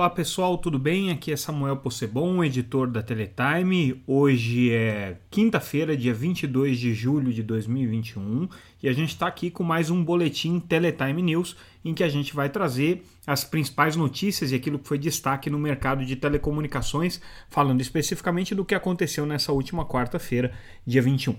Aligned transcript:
olá 0.00 0.08
pessoal, 0.08 0.56
tudo 0.56 0.78
bem? 0.78 1.10
Aqui 1.10 1.30
é 1.30 1.36
Samuel 1.36 1.76
Possebon, 1.76 2.42
editor 2.42 2.90
da 2.90 3.02
Teletime. 3.02 4.02
Hoje 4.06 4.72
é 4.72 5.18
quinta-feira, 5.30 5.94
dia 5.94 6.14
22 6.14 6.78
de 6.78 6.94
julho 6.94 7.30
de 7.30 7.42
2021 7.42 8.48
e 8.82 8.88
a 8.88 8.94
gente 8.94 9.10
está 9.10 9.26
aqui 9.26 9.50
com 9.50 9.62
mais 9.62 9.90
um 9.90 10.02
boletim 10.02 10.58
Teletime 10.58 11.20
News 11.20 11.54
em 11.84 11.92
que 11.92 12.02
a 12.02 12.08
gente 12.08 12.34
vai 12.34 12.48
trazer 12.48 13.04
as 13.26 13.44
principais 13.44 13.94
notícias 13.94 14.52
e 14.52 14.54
aquilo 14.54 14.78
que 14.78 14.88
foi 14.88 14.96
destaque 14.96 15.50
no 15.50 15.58
mercado 15.58 16.02
de 16.02 16.16
telecomunicações, 16.16 17.20
falando 17.50 17.82
especificamente 17.82 18.54
do 18.54 18.64
que 18.64 18.74
aconteceu 18.74 19.26
nessa 19.26 19.52
última 19.52 19.84
quarta-feira, 19.84 20.50
dia 20.86 21.02
21. 21.02 21.36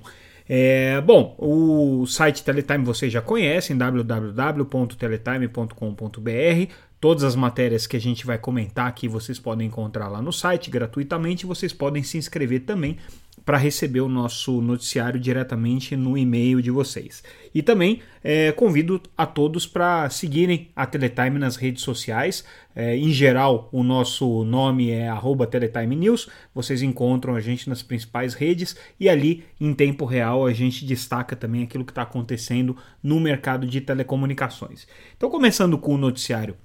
É, 0.48 1.02
bom, 1.02 1.36
o 1.38 2.06
site 2.06 2.44
Teletime 2.44 2.84
vocês 2.84 3.12
já 3.12 3.22
conhecem, 3.22 3.76
www.teletime.com.br. 3.78 6.74
Todas 7.00 7.24
as 7.24 7.36
matérias 7.36 7.88
que 7.88 7.98
a 7.98 8.00
gente 8.00 8.28
vai 8.28 8.38
comentar 8.38 8.88
aqui 8.88 9.08
vocês 9.08 9.40
podem 9.40 9.66
encontrar 9.68 10.08
lá 10.08 10.22
no 10.22 10.32
site 10.32 10.70
gratuitamente. 10.70 11.48
Vocês 11.48 11.74
podem 11.74 12.04
se 12.04 12.16
inscrever 12.18 12.62
também 12.62 12.98
para 13.46 13.58
receber 13.58 14.02
o 14.02 14.08
nosso 14.08 14.62
noticiário 14.62 15.20
diretamente 15.20 15.96
no 15.96 16.18
e-mail 16.18 16.62
de 16.62 16.72
vocês. 16.72 17.24
E 17.54 17.62
também 17.62 18.02
é, 18.24 18.52
convido 18.52 19.02
a 19.18 19.26
todos 19.26 19.66
para 19.66 20.10
seguirem 20.10 20.70
a 20.76 20.86
Teletime 20.86 21.40
nas 21.40 21.56
redes 21.56 21.84
sociais. 21.84 22.44
É, 22.76 22.96
em 22.96 23.12
geral, 23.12 23.68
o 23.72 23.84
nosso 23.84 24.44
nome 24.44 24.92
é 24.92 25.10
Teletime 25.50 25.96
News. 25.96 26.30
Vocês 26.54 26.82
encontram 26.82 27.36
a 27.36 27.42
gente 27.42 27.68
nas 27.68 27.82
principais 27.82 28.34
redes 28.34 28.76
e 29.00 29.10
ali, 29.10 29.44
em 29.60 29.74
tempo 29.74 30.06
real, 30.06 30.46
a 30.46 30.54
gente 30.54 30.86
destaca 30.86 31.36
também 31.36 31.64
aquilo 31.64 31.84
que 31.84 31.92
está 31.92 32.04
acontecendo 32.04 32.78
no 33.04 33.20
mercado 33.20 33.68
de 33.68 33.82
telecomunicações. 33.82 34.88
Então, 35.18 35.30
começando 35.30 35.78
com 35.78 35.96
o 35.96 35.98
noticiário 35.98 36.56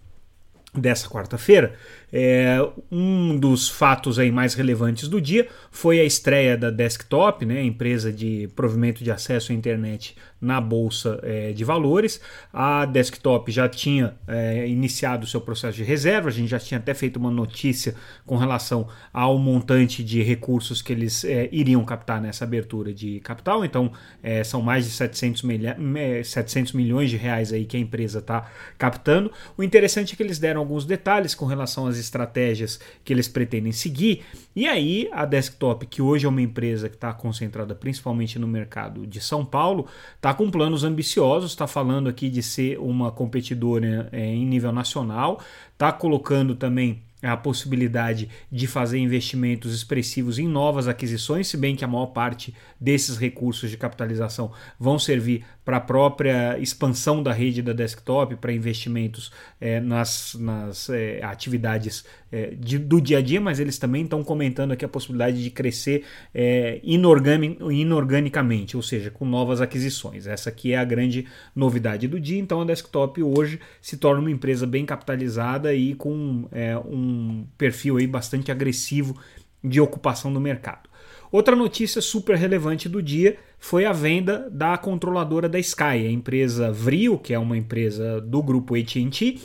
dessa 0.80 1.08
quarta-feira, 1.08 1.74
é, 2.12 2.56
um 2.90 3.38
dos 3.38 3.68
fatos 3.68 4.18
aí 4.18 4.30
mais 4.30 4.54
relevantes 4.54 5.08
do 5.08 5.20
dia 5.20 5.48
foi 5.70 6.00
a 6.00 6.04
estreia 6.04 6.56
da 6.56 6.70
Desktop, 6.70 7.44
né, 7.44 7.62
empresa 7.62 8.12
de 8.12 8.48
provimento 8.54 9.02
de 9.02 9.10
acesso 9.10 9.52
à 9.52 9.54
internet 9.54 10.16
na 10.40 10.60
Bolsa 10.60 11.18
é, 11.22 11.52
de 11.52 11.64
Valores. 11.64 12.20
A 12.52 12.84
Desktop 12.84 13.50
já 13.50 13.68
tinha 13.68 14.14
é, 14.26 14.66
iniciado 14.68 15.24
o 15.24 15.26
seu 15.26 15.40
processo 15.40 15.76
de 15.76 15.84
reserva, 15.84 16.28
a 16.28 16.32
gente 16.32 16.48
já 16.48 16.58
tinha 16.58 16.78
até 16.78 16.94
feito 16.94 17.16
uma 17.16 17.30
notícia 17.30 17.94
com 18.24 18.36
relação 18.36 18.88
ao 19.12 19.38
montante 19.38 20.04
de 20.04 20.22
recursos 20.22 20.82
que 20.82 20.92
eles 20.92 21.24
é, 21.24 21.48
iriam 21.52 21.84
captar 21.84 22.20
nessa 22.20 22.44
abertura 22.44 22.92
de 22.92 23.20
capital, 23.20 23.64
então 23.64 23.92
é, 24.22 24.44
são 24.44 24.60
mais 24.60 24.84
de 24.84 24.90
700, 24.90 25.42
milha 25.42 25.76
700 26.24 26.72
milhões 26.72 27.10
de 27.10 27.16
reais 27.16 27.52
aí 27.52 27.64
que 27.64 27.76
a 27.76 27.80
empresa 27.80 28.18
está 28.18 28.50
captando. 28.78 29.32
O 29.56 29.62
interessante 29.62 30.14
é 30.14 30.16
que 30.16 30.22
eles 30.22 30.38
deram 30.38 30.60
alguns 30.60 30.84
detalhes 30.84 31.34
com 31.34 31.46
relação 31.46 31.86
às 31.86 31.98
estratégias 31.98 32.78
que 33.04 33.12
eles 33.12 33.28
pretendem 33.28 33.72
seguir, 33.72 34.22
e 34.54 34.66
aí 34.66 35.08
a 35.12 35.24
Desktop, 35.24 35.86
que 35.86 36.02
hoje 36.02 36.26
é 36.26 36.28
uma 36.28 36.42
empresa 36.42 36.88
que 36.88 36.94
está 36.94 37.12
concentrada 37.12 37.74
principalmente 37.74 38.38
no 38.38 38.46
mercado 38.46 39.06
de 39.06 39.20
São 39.20 39.44
Paulo, 39.44 39.86
está 40.26 40.34
com 40.34 40.50
planos 40.50 40.82
ambiciosos, 40.82 41.52
está 41.52 41.68
falando 41.68 42.08
aqui 42.08 42.28
de 42.28 42.42
ser 42.42 42.80
uma 42.80 43.12
competidora 43.12 44.08
é, 44.10 44.26
em 44.26 44.44
nível 44.44 44.72
nacional, 44.72 45.40
está 45.72 45.92
colocando 45.92 46.56
também 46.56 47.00
a 47.22 47.36
possibilidade 47.36 48.28
de 48.50 48.66
fazer 48.66 48.98
investimentos 48.98 49.72
expressivos 49.72 50.40
em 50.40 50.48
novas 50.48 50.88
aquisições, 50.88 51.46
se 51.46 51.56
bem 51.56 51.76
que 51.76 51.84
a 51.84 51.88
maior 51.88 52.06
parte 52.06 52.52
desses 52.78 53.16
recursos 53.16 53.70
de 53.70 53.76
capitalização 53.76 54.50
vão 54.80 54.98
servir 54.98 55.44
para 55.64 55.76
a 55.76 55.80
própria 55.80 56.58
expansão 56.58 57.22
da 57.22 57.32
rede 57.32 57.62
da 57.62 57.72
desktop, 57.72 58.34
para 58.36 58.52
investimentos 58.52 59.30
é, 59.60 59.80
nas, 59.80 60.36
nas 60.38 60.90
é, 60.90 61.22
atividades 61.22 62.04
é, 62.30 62.54
de, 62.58 62.78
do 62.78 63.00
dia 63.00 63.18
a 63.18 63.22
dia, 63.22 63.40
mas 63.40 63.60
eles 63.60 63.78
também 63.78 64.04
estão 64.04 64.22
comentando 64.24 64.72
aqui 64.72 64.84
a 64.84 64.88
possibilidade 64.88 65.42
de 65.42 65.50
crescer 65.50 66.04
é, 66.34 66.80
inorgani, 66.82 67.56
inorganicamente, 67.70 68.76
ou 68.76 68.82
seja, 68.82 69.10
com 69.10 69.24
novas 69.24 69.60
aquisições. 69.60 70.26
Essa 70.26 70.50
aqui 70.50 70.72
é 70.72 70.78
a 70.78 70.84
grande 70.84 71.26
novidade 71.54 72.08
do 72.08 72.18
dia. 72.18 72.38
Então 72.38 72.60
a 72.60 72.64
desktop 72.64 73.22
hoje 73.22 73.60
se 73.80 73.96
torna 73.96 74.20
uma 74.20 74.30
empresa 74.30 74.66
bem 74.66 74.84
capitalizada 74.84 75.72
e 75.74 75.94
com 75.94 76.48
é, 76.52 76.76
um 76.76 77.46
perfil 77.56 77.96
aí 77.96 78.06
bastante 78.06 78.50
agressivo 78.50 79.16
de 79.62 79.80
ocupação 79.80 80.32
do 80.32 80.40
mercado. 80.40 80.88
Outra 81.30 81.56
notícia 81.56 82.00
super 82.00 82.36
relevante 82.36 82.88
do 82.88 83.02
dia 83.02 83.36
foi 83.58 83.84
a 83.84 83.92
venda 83.92 84.48
da 84.50 84.78
controladora 84.78 85.48
da 85.48 85.58
Sky, 85.58 85.82
a 85.82 86.10
empresa 86.10 86.70
Vrio, 86.70 87.18
que 87.18 87.34
é 87.34 87.38
uma 87.38 87.56
empresa 87.56 88.20
do 88.20 88.42
grupo 88.42 88.76
AT&T, 88.76 89.40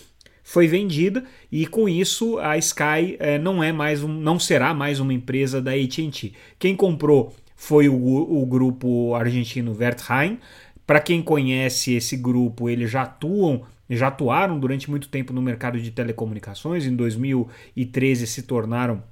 foi 0.51 0.67
vendida 0.67 1.23
e 1.49 1.65
com 1.65 1.87
isso 1.87 2.37
a 2.39 2.57
Sky 2.57 3.15
é, 3.19 3.39
não 3.39 3.63
é 3.63 3.71
mais 3.71 4.03
um, 4.03 4.09
não 4.09 4.37
será 4.37 4.73
mais 4.73 4.99
uma 4.99 5.13
empresa 5.13 5.61
da 5.61 5.71
AT&T. 5.71 6.33
Quem 6.59 6.75
comprou 6.75 7.33
foi 7.55 7.87
o, 7.87 7.95
o 7.95 8.45
grupo 8.45 9.15
argentino 9.15 9.73
Wertheim. 9.73 10.39
Para 10.85 10.99
quem 10.99 11.21
conhece 11.21 11.93
esse 11.93 12.17
grupo, 12.17 12.67
eles 12.67 12.91
já 12.91 13.03
atuam 13.03 13.61
já 13.89 14.07
atuaram 14.07 14.59
durante 14.59 14.89
muito 14.89 15.07
tempo 15.07 15.31
no 15.33 15.41
mercado 15.41 15.79
de 15.79 15.89
telecomunicações. 15.91 16.85
Em 16.85 16.95
2013 16.95 18.27
se 18.27 18.41
tornaram 18.43 19.03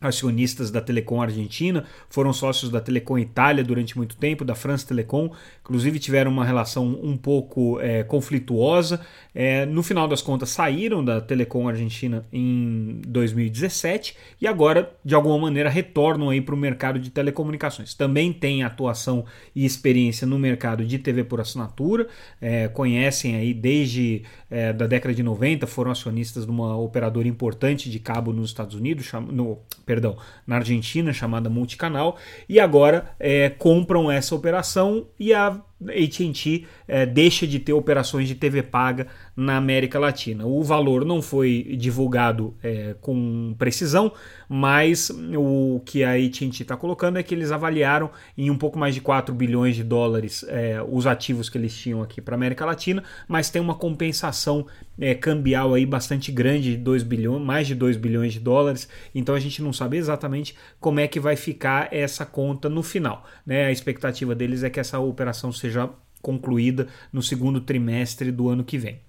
acionistas 0.00 0.70
da 0.70 0.80
Telecom 0.80 1.20
Argentina, 1.20 1.84
foram 2.08 2.32
sócios 2.32 2.70
da 2.70 2.80
Telecom 2.80 3.18
Itália 3.18 3.62
durante 3.62 3.96
muito 3.96 4.16
tempo, 4.16 4.44
da 4.44 4.54
France 4.54 4.86
Telecom, 4.86 5.30
inclusive 5.60 5.98
tiveram 5.98 6.30
uma 6.30 6.44
relação 6.44 6.98
um 7.02 7.16
pouco 7.16 7.78
é, 7.80 8.02
conflituosa. 8.02 9.00
É, 9.34 9.66
no 9.66 9.82
final 9.82 10.08
das 10.08 10.22
contas, 10.22 10.50
saíram 10.50 11.04
da 11.04 11.20
Telecom 11.20 11.68
Argentina 11.68 12.24
em 12.32 13.00
2017 13.06 14.16
e 14.40 14.46
agora, 14.46 14.90
de 15.04 15.14
alguma 15.14 15.38
maneira, 15.38 15.68
retornam 15.68 16.30
aí 16.30 16.40
para 16.40 16.54
o 16.54 16.58
mercado 16.58 16.98
de 16.98 17.10
telecomunicações. 17.10 17.94
Também 17.94 18.32
têm 18.32 18.62
atuação 18.62 19.24
e 19.54 19.64
experiência 19.64 20.26
no 20.26 20.38
mercado 20.38 20.84
de 20.84 20.98
TV 20.98 21.24
por 21.24 21.40
assinatura, 21.40 22.08
é, 22.40 22.68
conhecem 22.68 23.36
aí 23.36 23.52
desde 23.52 24.22
é, 24.50 24.72
da 24.72 24.86
década 24.86 25.14
de 25.14 25.22
90, 25.22 25.66
foram 25.66 25.90
acionistas 25.90 26.44
de 26.44 26.50
uma 26.50 26.76
operadora 26.76 27.28
importante 27.28 27.90
de 27.90 27.98
cabo 27.98 28.32
nos 28.32 28.50
Estados 28.50 28.74
Unidos, 28.74 29.10
no 29.30 29.58
perdão, 29.90 30.16
na 30.46 30.54
Argentina, 30.54 31.12
chamada 31.12 31.50
Multicanal, 31.50 32.16
e 32.48 32.60
agora 32.60 33.10
é, 33.18 33.50
compram 33.50 34.08
essa 34.08 34.36
operação 34.36 35.08
e 35.18 35.34
a 35.34 35.60
AT&T 35.88 36.66
é, 36.86 37.06
deixa 37.06 37.46
de 37.46 37.58
ter 37.58 37.72
operações 37.72 38.28
de 38.28 38.34
TV 38.34 38.62
paga 38.62 39.06
na 39.34 39.56
América 39.56 39.98
Latina. 39.98 40.46
O 40.46 40.62
valor 40.62 41.04
não 41.04 41.22
foi 41.22 41.74
divulgado 41.78 42.54
é, 42.62 42.94
com 43.00 43.54
precisão, 43.58 44.12
mas 44.48 45.10
o 45.36 45.80
que 45.84 46.04
a 46.04 46.12
AT&T 46.12 46.62
está 46.62 46.76
colocando 46.76 47.18
é 47.18 47.22
que 47.22 47.34
eles 47.34 47.50
avaliaram 47.50 48.10
em 48.36 48.50
um 48.50 48.56
pouco 48.56 48.78
mais 48.78 48.94
de 48.94 49.00
4 49.00 49.34
bilhões 49.34 49.74
de 49.74 49.82
dólares 49.82 50.44
é, 50.48 50.84
os 50.86 51.06
ativos 51.06 51.48
que 51.48 51.56
eles 51.56 51.76
tinham 51.76 52.02
aqui 52.02 52.20
para 52.20 52.34
a 52.34 52.38
América 52.38 52.66
Latina, 52.66 53.02
mas 53.26 53.48
tem 53.48 53.60
uma 53.60 53.74
compensação 53.74 54.66
é, 55.00 55.14
cambial 55.14 55.74
aí 55.74 55.86
bastante 55.86 56.30
grande, 56.30 56.72
de 56.72 56.76
2 56.76 57.02
bilhões, 57.02 57.42
mais 57.42 57.66
de 57.66 57.74
2 57.74 57.96
bilhões 57.96 58.34
de 58.34 58.40
dólares, 58.40 58.88
então 59.14 59.34
a 59.34 59.40
gente 59.40 59.62
não 59.62 59.72
sabe 59.72 59.96
exatamente 59.96 60.54
como 60.78 61.00
é 61.00 61.08
que 61.08 61.18
vai 61.18 61.36
ficar 61.36 61.88
essa 61.92 62.26
conta 62.26 62.68
no 62.68 62.82
final. 62.82 63.26
Né? 63.44 63.64
A 63.64 63.72
expectativa 63.72 64.34
deles 64.34 64.62
é 64.62 64.70
que 64.70 64.78
essa 64.78 64.98
operação 64.98 65.50
seja 65.50 65.88
concluída 66.20 66.86
no 67.12 67.22
segundo 67.22 67.60
trimestre 67.60 68.30
do 68.30 68.48
ano 68.48 68.62
que 68.62 68.76
vem. 68.76 69.00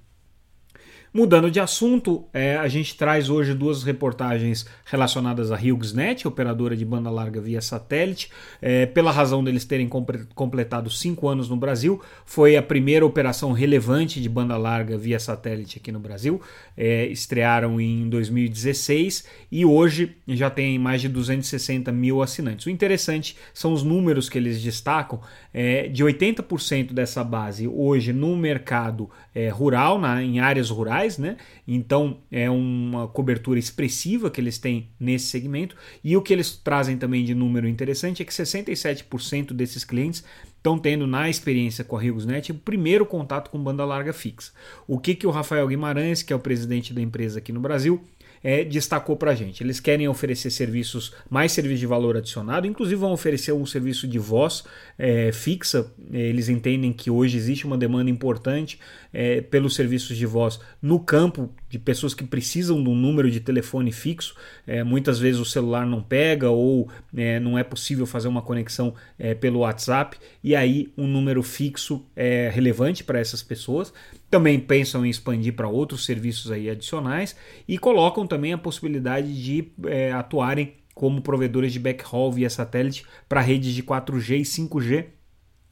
Mudando 1.13 1.51
de 1.51 1.59
assunto, 1.59 2.23
é, 2.33 2.55
a 2.55 2.69
gente 2.69 2.95
traz 2.95 3.29
hoje 3.29 3.53
duas 3.53 3.83
reportagens 3.83 4.65
relacionadas 4.85 5.51
à 5.51 5.57
HughesNet, 5.57 6.25
operadora 6.25 6.73
de 6.73 6.85
banda 6.85 7.09
larga 7.09 7.41
via 7.41 7.59
satélite. 7.59 8.29
É, 8.61 8.85
pela 8.85 9.11
razão 9.11 9.43
deles 9.43 9.65
terem 9.65 9.89
completado 9.89 10.89
cinco 10.89 11.27
anos 11.27 11.49
no 11.49 11.57
Brasil, 11.57 12.01
foi 12.25 12.55
a 12.55 12.63
primeira 12.63 13.05
operação 13.05 13.51
relevante 13.51 14.21
de 14.21 14.29
banda 14.29 14.55
larga 14.55 14.97
via 14.97 15.19
satélite 15.19 15.79
aqui 15.79 15.91
no 15.91 15.99
Brasil. 15.99 16.41
É, 16.77 17.07
estrearam 17.07 17.81
em 17.81 18.07
2016 18.07 19.25
e 19.51 19.65
hoje 19.65 20.15
já 20.29 20.49
tem 20.49 20.79
mais 20.79 21.01
de 21.01 21.09
260 21.09 21.91
mil 21.91 22.21
assinantes. 22.21 22.67
O 22.67 22.69
interessante 22.69 23.35
são 23.53 23.73
os 23.73 23.83
números 23.83 24.29
que 24.29 24.37
eles 24.37 24.61
destacam: 24.61 25.19
é, 25.53 25.89
de 25.89 26.05
80% 26.05 26.93
dessa 26.93 27.21
base 27.21 27.67
hoje 27.67 28.13
no 28.13 28.37
mercado 28.37 29.09
é, 29.35 29.49
rural, 29.49 29.99
na, 29.99 30.23
em 30.23 30.39
áreas 30.39 30.69
rurais 30.69 31.00
né? 31.17 31.37
Então 31.67 32.19
é 32.31 32.49
uma 32.49 33.07
cobertura 33.07 33.59
expressiva 33.59 34.29
que 34.29 34.39
eles 34.39 34.57
têm 34.57 34.89
nesse 34.99 35.25
segmento. 35.25 35.75
E 36.03 36.15
o 36.15 36.21
que 36.21 36.33
eles 36.33 36.55
trazem 36.55 36.97
também 36.97 37.23
de 37.23 37.35
número 37.35 37.67
interessante 37.67 38.21
é 38.21 38.25
que 38.25 38.31
67% 38.31 39.53
desses 39.53 39.83
clientes 39.83 40.23
estão 40.57 40.77
tendo 40.77 41.07
na 41.07 41.29
experiência 41.29 41.83
com 41.83 41.97
a 41.97 42.01
RiosNet 42.01 42.51
o 42.51 42.55
primeiro 42.55 43.05
contato 43.05 43.49
com 43.49 43.61
banda 43.61 43.83
larga 43.83 44.13
fixa. 44.13 44.51
O 44.87 44.99
que, 44.99 45.15
que 45.15 45.25
o 45.25 45.31
Rafael 45.31 45.67
Guimarães, 45.67 46.21
que 46.21 46.31
é 46.31 46.35
o 46.35 46.39
presidente 46.39 46.93
da 46.93 47.01
empresa 47.01 47.39
aqui 47.39 47.51
no 47.51 47.59
Brasil, 47.59 48.01
é, 48.43 48.63
destacou 48.63 49.15
para 49.15 49.31
a 49.31 49.35
gente. 49.35 49.63
Eles 49.63 49.79
querem 49.79 50.07
oferecer 50.07 50.49
serviços, 50.49 51.13
mais 51.29 51.51
serviços 51.51 51.79
de 51.79 51.85
valor 51.85 52.17
adicionado, 52.17 52.65
inclusive 52.67 52.99
vão 52.99 53.11
oferecer 53.11 53.51
um 53.51 53.65
serviço 53.65 54.07
de 54.07 54.17
voz 54.17 54.63
é, 54.97 55.31
fixa. 55.31 55.91
Eles 56.11 56.49
entendem 56.49 56.91
que 56.91 57.09
hoje 57.09 57.37
existe 57.37 57.65
uma 57.65 57.77
demanda 57.77 58.09
importante 58.09 58.79
é, 59.13 59.41
pelos 59.41 59.75
serviços 59.75 60.17
de 60.17 60.25
voz 60.25 60.59
no 60.81 60.99
campo 60.99 61.49
de 61.69 61.77
pessoas 61.77 62.13
que 62.13 62.23
precisam 62.23 62.81
de 62.83 62.89
um 62.89 62.95
número 62.95 63.29
de 63.29 63.39
telefone 63.39 63.91
fixo. 63.91 64.35
É, 64.65 64.83
muitas 64.83 65.19
vezes 65.19 65.39
o 65.39 65.45
celular 65.45 65.85
não 65.85 66.01
pega 66.01 66.49
ou 66.49 66.89
é, 67.15 67.39
não 67.39 67.57
é 67.57 67.63
possível 67.63 68.05
fazer 68.05 68.27
uma 68.27 68.41
conexão 68.41 68.93
é, 69.17 69.33
pelo 69.33 69.59
WhatsApp 69.59 70.17
e 70.43 70.55
aí 70.55 70.91
um 70.97 71.07
número 71.07 71.43
fixo 71.43 72.05
é 72.15 72.49
relevante 72.53 73.03
para 73.03 73.19
essas 73.19 73.43
pessoas 73.43 73.93
também 74.29 74.57
pensam 74.59 75.05
em 75.05 75.09
expandir 75.09 75.53
para 75.53 75.67
outros 75.67 76.05
serviços 76.05 76.51
aí 76.51 76.69
adicionais 76.69 77.35
e 77.67 77.77
colocam 77.77 78.25
também 78.25 78.53
a 78.53 78.57
possibilidade 78.57 79.43
de 79.43 79.71
é, 79.85 80.13
atuarem 80.13 80.75
como 80.95 81.21
provedores 81.21 81.73
de 81.73 81.79
backhaul 81.79 82.31
via 82.31 82.49
satélite 82.49 83.05
para 83.27 83.41
redes 83.41 83.73
de 83.73 83.83
4G 83.83 84.39
e 84.39 84.41
5G 84.43 85.05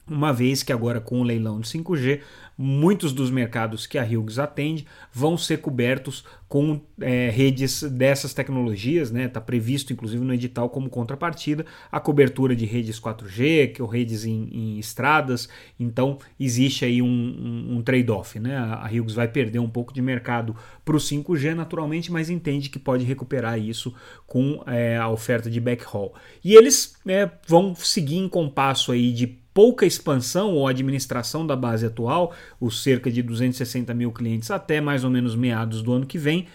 uma 0.10 0.34
vez 0.34 0.64
que 0.64 0.74
agora 0.74 1.00
com 1.00 1.22
o 1.22 1.24
leilão 1.24 1.60
de 1.60 1.68
5G, 1.68 2.22
muitos 2.62 3.14
dos 3.14 3.32
mercados 3.32 3.88
que 3.88 3.98
a 3.98 4.04
Hughes 4.04 4.38
atende 4.38 4.86
vão 5.14 5.38
ser 5.38 5.60
cobertos 5.62 6.26
com 6.50 6.82
é, 7.00 7.30
redes 7.30 7.84
dessas 7.84 8.34
tecnologias, 8.34 9.12
né? 9.12 9.26
Está 9.26 9.40
previsto, 9.40 9.94
inclusive, 9.94 10.26
no 10.26 10.34
edital 10.34 10.68
como 10.70 10.90
contrapartida 10.90 11.66
a 11.90 12.02
cobertura 12.02 12.54
de 12.54 12.66
redes 12.66 13.00
4G, 13.00 13.72
que 13.72 13.82
ou 13.82 13.88
redes 13.88 14.26
em, 14.26 14.50
em 14.52 14.80
estradas. 14.80 15.48
Então 15.80 16.18
existe 16.38 16.84
aí 16.84 17.02
um, 17.02 17.08
um, 17.08 17.78
um 17.78 17.82
trade-off, 17.82 18.38
né? 18.40 18.58
A 18.58 18.90
Hughes 18.92 19.14
vai 19.14 19.28
perder 19.30 19.60
um 19.60 19.70
pouco 19.70 19.94
de 19.94 20.02
mercado 20.02 20.54
para 20.84 20.96
o 20.98 21.00
5G, 21.00 21.54
naturalmente, 21.54 22.12
mas 22.12 22.30
entende 22.30 22.70
que 22.70 22.80
pode 22.80 23.06
recuperar 23.06 23.58
isso 23.58 23.94
com 24.28 24.62
é, 24.68 24.98
a 24.98 25.08
oferta 25.08 25.50
de 25.50 25.62
backhaul. 25.62 26.14
E 26.44 26.56
eles 26.56 26.96
é, 27.08 27.30
vão 27.48 27.74
seguir 27.74 28.18
em 28.18 28.28
compasso 28.28 28.92
aí 28.92 29.14
de 29.14 29.39
pouca 29.54 29.86
expansão 29.86 30.54
ou 30.54 30.68
administração 30.68 31.46
da 31.46 31.56
base 31.56 31.86
atual, 31.86 32.34
os 32.60 32.84
cerca 32.84 33.12
de 33.12 33.22
260 33.22 33.94
mil 33.94 34.12
clientes, 34.12 34.52
até 34.52 34.80
mais 34.80 35.04
ou 35.04 35.10
menos 35.10 35.36
meados 35.36 35.82
do 35.82 35.92
ano 35.92 36.06
que 36.06 36.18
vem 36.18 36.48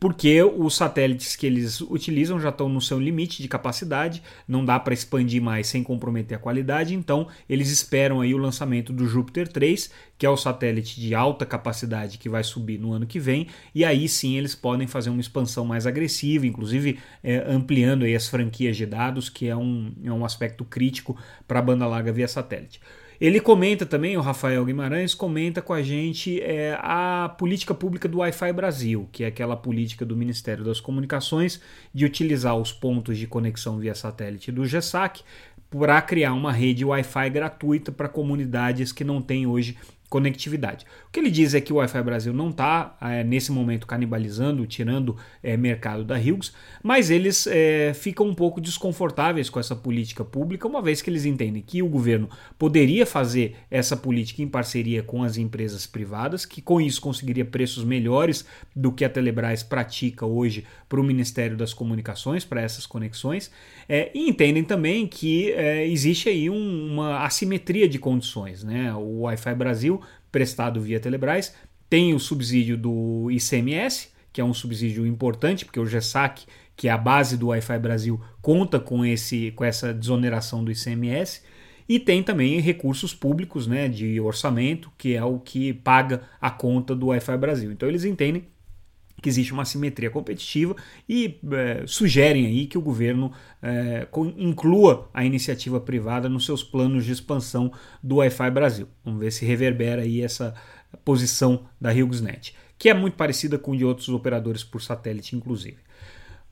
porque 0.00 0.42
os 0.42 0.74
satélites 0.74 1.36
que 1.36 1.46
eles 1.46 1.82
utilizam 1.82 2.40
já 2.40 2.48
estão 2.48 2.70
no 2.70 2.80
seu 2.80 2.98
limite 2.98 3.42
de 3.42 3.48
capacidade, 3.48 4.22
não 4.48 4.64
dá 4.64 4.80
para 4.80 4.94
expandir 4.94 5.42
mais 5.42 5.66
sem 5.66 5.84
comprometer 5.84 6.38
a 6.38 6.40
qualidade, 6.40 6.94
então 6.94 7.28
eles 7.46 7.70
esperam 7.70 8.22
aí 8.22 8.34
o 8.34 8.38
lançamento 8.38 8.94
do 8.94 9.06
Júpiter 9.06 9.46
3, 9.46 9.90
que 10.16 10.24
é 10.24 10.30
o 10.30 10.38
satélite 10.38 10.98
de 10.98 11.14
alta 11.14 11.44
capacidade 11.44 12.16
que 12.16 12.30
vai 12.30 12.42
subir 12.42 12.78
no 12.78 12.94
ano 12.94 13.06
que 13.06 13.20
vem, 13.20 13.48
e 13.74 13.84
aí 13.84 14.08
sim 14.08 14.38
eles 14.38 14.54
podem 14.54 14.86
fazer 14.86 15.10
uma 15.10 15.20
expansão 15.20 15.66
mais 15.66 15.86
agressiva, 15.86 16.46
inclusive 16.46 16.98
é, 17.22 17.44
ampliando 17.46 18.04
aí 18.06 18.16
as 18.16 18.26
franquias 18.26 18.78
de 18.78 18.86
dados, 18.86 19.28
que 19.28 19.48
é 19.48 19.56
um, 19.56 19.92
é 20.02 20.10
um 20.10 20.24
aspecto 20.24 20.64
crítico 20.64 21.14
para 21.46 21.58
a 21.58 21.62
banda 21.62 21.86
larga 21.86 22.10
via 22.10 22.26
satélite. 22.26 22.80
Ele 23.20 23.38
comenta 23.38 23.84
também, 23.84 24.16
o 24.16 24.22
Rafael 24.22 24.64
Guimarães 24.64 25.14
comenta 25.14 25.60
com 25.60 25.74
a 25.74 25.82
gente 25.82 26.40
é, 26.40 26.78
a 26.80 27.28
política 27.36 27.74
pública 27.74 28.08
do 28.08 28.18
Wi-Fi 28.18 28.50
Brasil, 28.54 29.06
que 29.12 29.24
é 29.24 29.26
aquela 29.26 29.54
política 29.54 30.06
do 30.06 30.16
Ministério 30.16 30.64
das 30.64 30.80
Comunicações 30.80 31.60
de 31.92 32.06
utilizar 32.06 32.56
os 32.56 32.72
pontos 32.72 33.18
de 33.18 33.26
conexão 33.26 33.78
via 33.78 33.94
satélite 33.94 34.50
do 34.50 34.64
GESAC 34.64 35.22
para 35.68 36.00
criar 36.00 36.32
uma 36.32 36.50
rede 36.50 36.82
Wi-Fi 36.82 37.28
gratuita 37.28 37.92
para 37.92 38.08
comunidades 38.08 38.90
que 38.90 39.04
não 39.04 39.20
têm 39.20 39.46
hoje 39.46 39.76
conectividade. 40.10 40.84
O 41.06 41.12
que 41.12 41.20
ele 41.20 41.30
diz 41.30 41.54
é 41.54 41.60
que 41.60 41.72
o 41.72 41.76
Wi-Fi 41.76 42.02
Brasil 42.02 42.34
não 42.34 42.50
está, 42.50 42.96
é, 43.00 43.22
nesse 43.22 43.52
momento, 43.52 43.86
canibalizando, 43.86 44.66
tirando 44.66 45.16
é, 45.40 45.56
mercado 45.56 46.04
da 46.04 46.16
Hughes, 46.16 46.52
mas 46.82 47.10
eles 47.10 47.46
é, 47.46 47.94
ficam 47.94 48.26
um 48.26 48.34
pouco 48.34 48.60
desconfortáveis 48.60 49.48
com 49.48 49.60
essa 49.60 49.76
política 49.76 50.24
pública, 50.24 50.66
uma 50.66 50.82
vez 50.82 51.00
que 51.00 51.08
eles 51.08 51.24
entendem 51.24 51.62
que 51.62 51.80
o 51.80 51.88
governo 51.88 52.28
poderia 52.58 53.06
fazer 53.06 53.54
essa 53.70 53.96
política 53.96 54.42
em 54.42 54.48
parceria 54.48 55.00
com 55.00 55.22
as 55.22 55.36
empresas 55.36 55.86
privadas, 55.86 56.44
que 56.44 56.60
com 56.60 56.80
isso 56.80 57.00
conseguiria 57.00 57.44
preços 57.44 57.84
melhores 57.84 58.44
do 58.74 58.90
que 58.90 59.04
a 59.04 59.08
Telebrás 59.08 59.62
pratica 59.62 60.26
hoje 60.26 60.64
para 60.88 61.00
o 61.00 61.04
Ministério 61.04 61.56
das 61.56 61.72
Comunicações, 61.72 62.44
para 62.44 62.60
essas 62.60 62.84
conexões, 62.84 63.48
e 63.88 64.28
entendem 64.28 64.64
também 64.64 65.06
que 65.06 65.50
existe 65.86 66.28
aí 66.28 66.50
um, 66.50 66.92
uma 66.92 67.24
assimetria 67.24 67.88
de 67.88 67.98
condições. 67.98 68.64
Né? 68.64 68.92
O 68.94 69.20
Wi-Fi 69.20 69.54
Brasil 69.54 69.99
prestado 70.30 70.80
via 70.80 71.00
Telebrás, 71.00 71.54
tem 71.88 72.14
o 72.14 72.20
subsídio 72.20 72.76
do 72.76 73.30
ICMS, 73.30 74.10
que 74.32 74.40
é 74.40 74.44
um 74.44 74.54
subsídio 74.54 75.06
importante, 75.06 75.64
porque 75.64 75.80
o 75.80 75.86
GESAC, 75.86 76.44
que 76.76 76.88
é 76.88 76.90
a 76.90 76.98
base 76.98 77.36
do 77.36 77.48
Wi-Fi 77.48 77.78
Brasil, 77.78 78.20
conta 78.40 78.78
com, 78.78 79.04
esse, 79.04 79.50
com 79.52 79.64
essa 79.64 79.92
desoneração 79.92 80.62
do 80.62 80.70
ICMS, 80.70 81.42
e 81.88 81.98
tem 81.98 82.22
também 82.22 82.60
recursos 82.60 83.12
públicos 83.12 83.66
né, 83.66 83.88
de 83.88 84.20
orçamento, 84.20 84.92
que 84.96 85.16
é 85.16 85.24
o 85.24 85.40
que 85.40 85.72
paga 85.72 86.22
a 86.40 86.48
conta 86.48 86.94
do 86.94 87.08
Wi-Fi 87.08 87.36
Brasil. 87.36 87.72
Então 87.72 87.88
eles 87.88 88.04
entendem 88.04 88.46
que 89.20 89.28
existe 89.28 89.52
uma 89.52 89.64
simetria 89.64 90.10
competitiva 90.10 90.74
e 91.08 91.38
é, 91.52 91.84
sugerem 91.86 92.46
aí 92.46 92.66
que 92.66 92.78
o 92.78 92.80
governo 92.80 93.32
é, 93.62 94.06
inclua 94.36 95.08
a 95.12 95.24
iniciativa 95.24 95.80
privada 95.80 96.28
nos 96.28 96.46
seus 96.46 96.62
planos 96.62 97.04
de 97.04 97.12
expansão 97.12 97.72
do 98.02 98.16
Wi-Fi 98.16 98.50
Brasil. 98.50 98.88
Vamos 99.04 99.20
ver 99.20 99.30
se 99.30 99.44
reverbera 99.44 100.02
aí 100.02 100.22
essa 100.22 100.54
posição 101.04 101.66
da 101.80 101.90
HughesNet, 101.90 102.54
que 102.78 102.88
é 102.88 102.94
muito 102.94 103.14
parecida 103.14 103.58
com 103.58 103.76
de 103.76 103.84
outros 103.84 104.08
operadores 104.08 104.64
por 104.64 104.82
satélite, 104.82 105.36
inclusive. 105.36 105.78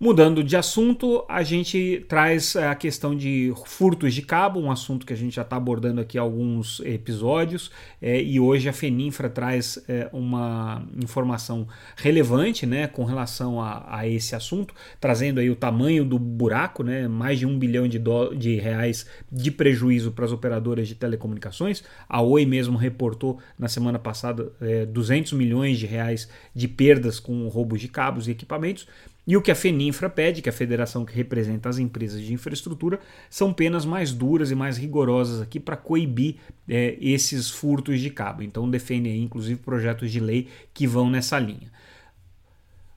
Mudando 0.00 0.44
de 0.44 0.56
assunto, 0.56 1.24
a 1.28 1.42
gente 1.42 2.04
traz 2.08 2.54
a 2.54 2.72
questão 2.76 3.16
de 3.16 3.52
furtos 3.66 4.14
de 4.14 4.22
cabo, 4.22 4.60
um 4.60 4.70
assunto 4.70 5.04
que 5.04 5.12
a 5.12 5.16
gente 5.16 5.34
já 5.34 5.42
está 5.42 5.56
abordando 5.56 6.00
aqui 6.00 6.16
alguns 6.16 6.78
episódios, 6.84 7.68
é, 8.00 8.22
e 8.22 8.38
hoje 8.38 8.68
a 8.68 8.72
Feninfra 8.72 9.28
traz 9.28 9.76
é, 9.88 10.08
uma 10.12 10.86
informação 11.02 11.66
relevante 11.96 12.64
né, 12.64 12.86
com 12.86 13.02
relação 13.02 13.60
a, 13.60 13.86
a, 13.88 14.06
esse 14.06 14.36
assunto, 14.36 14.72
trazendo 15.00 15.40
aí 15.40 15.50
o 15.50 15.56
tamanho 15.56 16.04
do 16.04 16.16
buraco, 16.16 16.84
né, 16.84 17.08
mais 17.08 17.40
de 17.40 17.44
um 17.44 17.58
bilhão 17.58 17.88
de, 17.88 17.98
do, 17.98 18.32
de 18.34 18.54
reais 18.54 19.04
de 19.32 19.50
prejuízo 19.50 20.12
para 20.12 20.24
as 20.24 20.30
operadoras 20.30 20.86
de 20.86 20.94
telecomunicações. 20.94 21.82
A 22.08 22.22
Oi 22.22 22.46
mesmo 22.46 22.78
reportou 22.78 23.40
na 23.58 23.66
semana 23.66 23.98
passada 23.98 24.52
é, 24.60 24.86
200 24.86 25.32
milhões 25.32 25.76
de 25.76 25.86
reais 25.86 26.28
de 26.54 26.68
perdas 26.68 27.18
com 27.18 27.48
roubos 27.48 27.80
de 27.80 27.88
cabos 27.88 28.28
e 28.28 28.30
equipamentos. 28.30 28.86
E 29.28 29.36
o 29.36 29.42
que 29.42 29.50
a 29.50 29.54
FENINFRA 29.54 30.08
pede, 30.08 30.40
que 30.40 30.48
é 30.48 30.52
a 30.52 30.54
federação 30.54 31.04
que 31.04 31.14
representa 31.14 31.68
as 31.68 31.76
empresas 31.76 32.22
de 32.22 32.32
infraestrutura, 32.32 32.98
são 33.28 33.52
penas 33.52 33.84
mais 33.84 34.10
duras 34.10 34.50
e 34.50 34.54
mais 34.54 34.78
rigorosas 34.78 35.42
aqui 35.42 35.60
para 35.60 35.76
coibir 35.76 36.36
é, 36.66 36.96
esses 36.98 37.50
furtos 37.50 38.00
de 38.00 38.08
cabo. 38.08 38.42
Então 38.42 38.70
defendem 38.70 39.12
aí, 39.12 39.20
inclusive, 39.20 39.60
projetos 39.60 40.10
de 40.10 40.18
lei 40.18 40.48
que 40.72 40.86
vão 40.86 41.10
nessa 41.10 41.38
linha. 41.38 41.70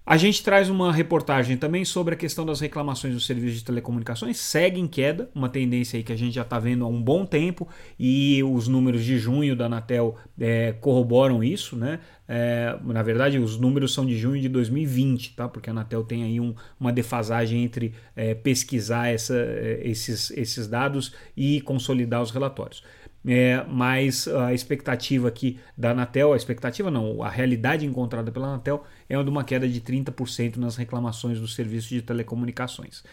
A 0.04 0.18
gente 0.18 0.44
traz 0.44 0.68
uma 0.68 0.92
reportagem 0.92 1.56
também 1.56 1.86
sobre 1.86 2.16
a 2.16 2.18
questão 2.18 2.44
das 2.44 2.60
reclamações 2.60 3.14
dos 3.14 3.26
serviços 3.26 3.60
de 3.60 3.64
telecomunicações. 3.64 4.38
Segue 4.40 4.80
em 4.80 4.88
queda, 4.88 5.30
uma 5.34 5.48
tendência 5.48 5.96
aí 5.96 6.04
que 6.04 6.12
a 6.12 6.16
gente 6.16 6.34
já 6.34 6.42
está 6.42 6.58
vendo 6.58 6.84
há 6.84 6.88
um 6.88 7.00
bom 7.00 7.24
tempo 7.24 7.68
e 8.00 8.44
os 8.44 8.68
números 8.68 9.04
de 9.04 9.20
junho 9.20 9.56
da 9.56 9.68
Anatel 9.68 10.18
é, 10.40 10.74
corroboram 10.74 11.44
isso, 11.44 11.76
né? 11.76 12.00
É, 12.28 12.76
na 12.84 13.04
verdade, 13.04 13.38
os 13.38 13.60
números 13.60 13.94
são 13.94 14.04
de 14.06 14.18
junho 14.18 14.42
de 14.42 14.50
2020, 14.50 15.36
tá? 15.36 15.48
Porque 15.48 15.70
a 15.70 15.74
Anatel 15.74 16.04
tem 16.04 16.24
aí 16.24 16.40
um, 16.40 16.56
uma 16.80 16.92
defasagem 16.92 17.64
entre 17.64 17.94
é, 18.16 18.34
pesquisar 18.34 19.08
essa, 19.08 19.36
é, 19.36 19.82
esses, 19.84 20.32
esses 20.32 20.68
dados 20.68 21.14
e 21.38 21.62
consolidar 21.62 22.24
os 22.24 22.32
relatórios. 22.32 22.84
É, 23.26 23.64
mas 23.70 24.28
a 24.28 24.52
expectativa 24.52 25.28
aqui 25.28 25.60
da 25.78 25.92
Anatel, 25.92 26.34
a 26.34 26.38
expectativa 26.38 26.90
não, 26.90 27.22
a 27.22 27.30
realidade 27.30 27.86
encontrada 27.86 28.32
pela 28.32 28.48
Anatel 28.48 28.84
é 29.08 29.22
de 29.22 29.30
uma 29.30 29.44
queda 29.44 29.68
de 29.68 29.80
30% 29.80 30.58
nas 30.58 30.76
reclamações 30.76 31.40
dos 31.40 31.54
serviços 31.54 31.90
de 31.90 32.02
telecomunicações. 32.02 33.04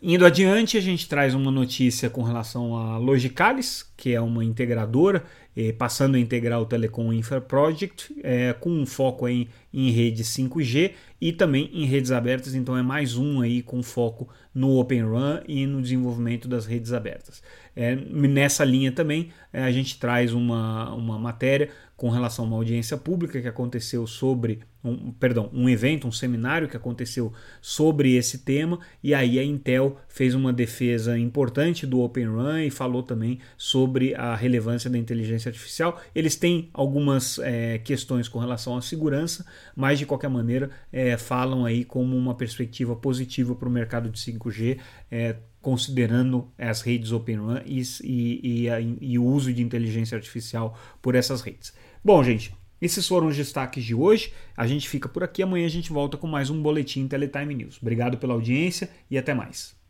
Indo 0.00 0.24
adiante, 0.24 0.78
a 0.78 0.80
gente 0.80 1.06
traz 1.08 1.34
uma 1.34 1.50
notícia 1.50 2.08
com 2.08 2.22
relação 2.22 2.76
a 2.76 2.96
Logicalis, 2.96 3.84
que 3.96 4.14
é 4.14 4.20
uma 4.20 4.44
integradora, 4.44 5.24
eh, 5.56 5.72
passando 5.72 6.16
a 6.16 6.18
integrar 6.18 6.60
o 6.60 6.66
Telecom 6.66 7.12
Infra 7.12 7.40
Project, 7.40 8.14
eh, 8.22 8.54
com 8.60 8.70
um 8.70 8.86
foco 8.86 9.28
em, 9.28 9.48
em 9.72 9.90
rede 9.90 10.24
5G 10.24 10.92
e 11.20 11.32
também 11.32 11.70
em 11.72 11.84
redes 11.84 12.10
abertas, 12.10 12.54
então 12.54 12.76
é 12.76 12.82
mais 12.82 13.16
um 13.16 13.40
aí 13.40 13.62
com 13.62 13.82
foco 13.82 14.28
no 14.54 14.78
Open 14.78 15.02
Run 15.02 15.40
e 15.46 15.66
no 15.66 15.80
desenvolvimento 15.80 16.48
das 16.48 16.66
redes 16.66 16.92
abertas. 16.92 17.42
É, 17.74 17.94
nessa 17.94 18.64
linha 18.64 18.92
também 18.92 19.30
é, 19.52 19.62
a 19.62 19.70
gente 19.70 19.98
traz 19.98 20.34
uma, 20.34 20.92
uma 20.92 21.18
matéria 21.18 21.70
com 21.96 22.10
relação 22.10 22.44
a 22.44 22.48
uma 22.48 22.56
audiência 22.56 22.96
pública 22.96 23.40
que 23.40 23.46
aconteceu 23.46 24.06
sobre, 24.06 24.58
um, 24.84 25.12
perdão, 25.12 25.48
um 25.52 25.68
evento, 25.68 26.08
um 26.08 26.12
seminário 26.12 26.68
que 26.68 26.76
aconteceu 26.76 27.32
sobre 27.60 28.16
esse 28.16 28.38
tema, 28.38 28.80
e 29.00 29.14
aí 29.14 29.38
a 29.38 29.44
Intel 29.44 29.96
fez 30.08 30.34
uma 30.34 30.52
defesa 30.52 31.16
importante 31.16 31.86
do 31.86 32.00
Open 32.00 32.26
Run 32.26 32.58
e 32.58 32.70
falou 32.70 33.04
também 33.04 33.38
sobre 33.56 34.14
a 34.16 34.34
relevância 34.34 34.90
da 34.90 34.98
inteligência 35.42 35.50
artificial. 35.50 36.00
Eles 36.14 36.36
têm 36.36 36.70
algumas 36.72 37.38
é, 37.38 37.78
questões 37.78 38.28
com 38.28 38.38
relação 38.38 38.76
à 38.76 38.82
segurança, 38.82 39.44
mas 39.74 39.98
de 39.98 40.06
qualquer 40.06 40.30
maneira 40.30 40.70
é, 40.92 41.16
falam 41.16 41.64
aí 41.64 41.84
como 41.84 42.16
uma 42.16 42.34
perspectiva 42.34 42.94
positiva 42.94 43.54
para 43.54 43.68
o 43.68 43.72
mercado 43.72 44.08
de 44.08 44.18
5G. 44.18 44.78
É, 45.10 45.36
considerando 45.60 46.50
as 46.58 46.80
redes 46.80 47.12
Open 47.12 47.36
RAN 47.36 47.62
e, 47.64 47.80
e, 48.02 48.68
e, 48.68 48.98
e 49.00 49.18
o 49.18 49.24
uso 49.24 49.52
de 49.52 49.62
inteligência 49.62 50.16
artificial 50.16 50.76
por 51.00 51.14
essas 51.14 51.40
redes. 51.40 51.72
Bom, 52.04 52.20
gente, 52.24 52.52
esses 52.80 53.06
foram 53.06 53.28
os 53.28 53.36
destaques 53.36 53.84
de 53.84 53.94
hoje. 53.94 54.32
A 54.56 54.66
gente 54.66 54.88
fica 54.88 55.08
por 55.08 55.22
aqui. 55.22 55.40
Amanhã 55.40 55.64
a 55.64 55.70
gente 55.70 55.92
volta 55.92 56.16
com 56.16 56.26
mais 56.26 56.50
um 56.50 56.60
Boletim 56.60 57.06
Teletime 57.06 57.54
News. 57.54 57.78
Obrigado 57.80 58.18
pela 58.18 58.34
audiência 58.34 58.90
e 59.08 59.16
até 59.16 59.32
mais. 59.32 59.80